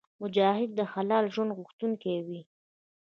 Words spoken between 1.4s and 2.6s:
غوښتونکی وي.